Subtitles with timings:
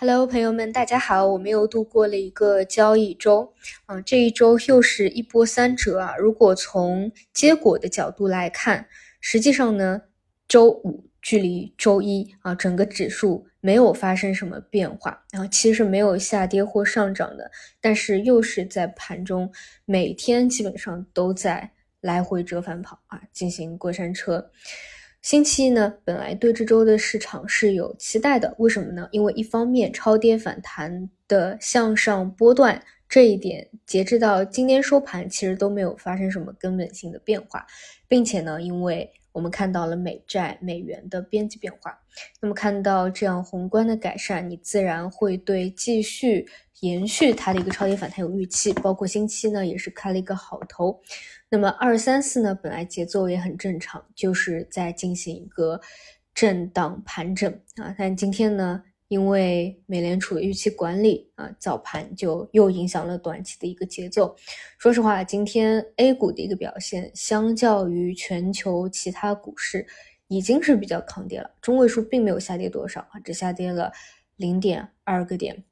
[0.00, 1.26] Hello，朋友们，大家好！
[1.26, 3.52] 我们又度过了一个交易周，
[3.86, 6.16] 啊，这一周又是一波三折啊。
[6.16, 8.86] 如果从结果的角度来看，
[9.20, 10.00] 实际上呢，
[10.46, 19.50] 周五距离周一啊，整个指数没有发生什么变化，然后其实没有下跌或上涨的，但是又是在盘中
[19.84, 21.68] 每天基本上都在
[22.00, 24.48] 来回折返跑啊，进行过山车。
[25.22, 29.08] 星期一呢，本来对这周的市场是有期待的，为什么呢？
[29.10, 37.66] 因为一方面超跌反弹的向上波段这一点，截至到今天收盘，其实都没有发生什么根本性的变化，
[38.06, 41.96] 并且呢，因为我们看到了美债美元的边际变化，
[42.40, 46.44] 那么看到这样宏观的改善，你自然会对继续
[46.80, 51.00] 延续它的一个超跌反弹有预期，包括星期呢也是开了一个好头。
[51.48, 55.80] 那么二三四呢，本来节奏也很正常，就是在进行一个
[56.34, 57.94] 震荡盘整啊。
[57.96, 64.36] 但今天呢，因为美联储的预期管理啊，早盘就又影响了短期的一个节奏。
[64.78, 69.86] 说实话，今天 A 股的一个表现，相较于全球其他股市，
[70.28, 71.50] 已经是比较抗跌了。
[71.62, 73.90] 中位数并没有下跌多少啊，只下跌了
[74.36, 75.64] 零点二个点。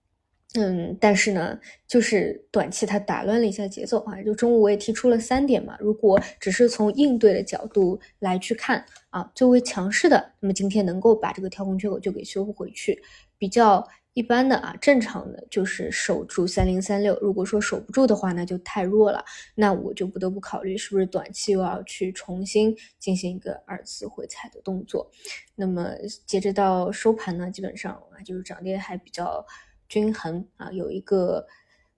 [0.59, 4.23] 嗯，但是呢，就是短期它打乱了一下节奏啊。
[4.23, 13.03] 就中午我也提出了三点嘛，如果只是从应对的角度来去看啊，最为强势的，那么今天能够把这个跳空缺口就给修复回去。
[13.37, 17.19] 比较一般的啊，正常的就是守住三零三六。
[17.21, 19.23] 如果说守不住的话，那就太弱了，
[19.55, 25.11] 那我就不得不考虑是不是短期又要去重新进行一个二次回踩的动作。
[25.55, 25.91] 那么
[26.25, 29.45] 截止到收盘呢，基本上啊，就是涨跌还比较。
[29.89, 31.47] 均衡啊，有一个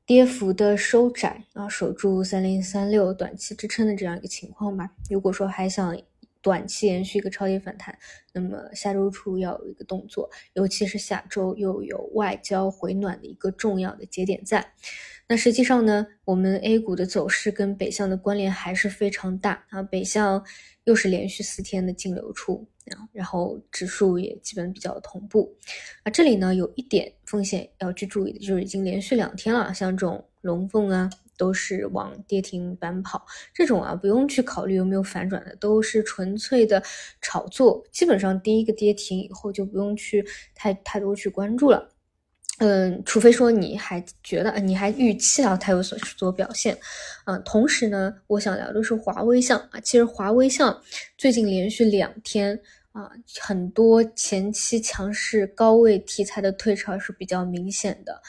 [0.06, 4.90] 跌幅的收窄啊，守住三零三六短期支撑的这样一个情况吧。
[5.10, 6.00] 如果说还想
[6.40, 7.98] 短期延续一个超跌反弹，
[8.32, 14.72] 那么下周初要有一个动作，尤其是下周又有外交回暖的一个重要的节点在。
[15.30, 20.42] 那实际上呢，我们 A 股的走势跟北向的关联还是非常大啊，北向
[20.84, 22.96] 又是连续四天的净流出啊。
[23.12, 25.54] 然后指数也基本比较同步，
[26.02, 36.82] 啊，这里呢有一点风险要去注意的，就是已经连续两天了，像这种龙凤啊，都是往跌停板跑，这种啊不用去考虑有没有反转的，都是纯粹的
[37.20, 41.86] 炒作，基本上第一个跌停以后就不用去太太多去关注了。
[42.60, 46.76] 嗯，除非说你还觉得，你还预期到它有所做表现，
[47.22, 50.76] 啊，同时呢，我想聊的是华为项啊，其实华为项
[51.16, 52.58] 最近连续两天
[52.90, 58.20] 啊，很多前期强势高位题材的退潮是比较明显的，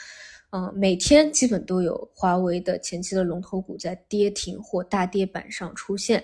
[0.52, 6.22] 嗯，每天基本都有华为的前期的龙头股在跌停或大跌板上出现，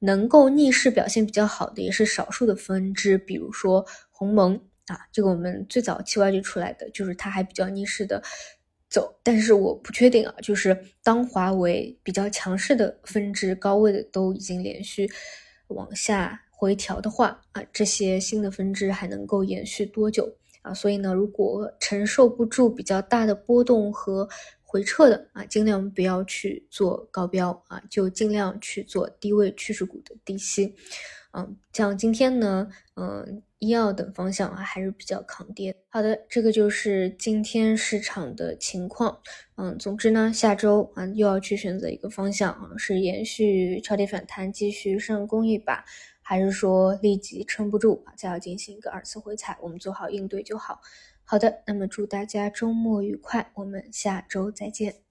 [0.00, 4.60] 能够逆势表现比较好的也是少数的分支，比如说鸿蒙。
[4.86, 8.22] 啊，这个我们最早期挖掘出来的，就是它还比较逆势的
[8.88, 15.10] 走，但是我不确定啊，就是当华为比较强势的分支高位的都已经连续
[15.68, 20.32] 往下回调的话啊，这些新的分支还能够延续多久
[20.62, 20.72] 啊？
[20.72, 24.28] 所以呢，如果承受不住比较大的波动和
[24.76, 30.74] 回撤的啊，尽量不要去做高标啊，就尽量去做低位趋势股的低吸。
[31.32, 33.42] 嗯，像今天呢，嗯。
[33.58, 35.74] 医药等方向啊还是比较抗跌。
[35.88, 39.18] 好的，这个就是今天市场的情况。
[39.56, 45.86] 嗯，总之呢，下周啊又要去选择一个方向啊，是延续超跌反弹，继续上攻一把，
[46.28, 49.56] 还是说立即撑不住啊，再要进行一个二次回踩？
[49.62, 50.80] 我们做好应对就好。
[51.22, 55.05] 好的，那么祝大家周末愉快，我们下周再见。